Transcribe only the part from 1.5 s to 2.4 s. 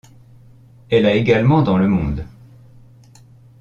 dans le monde.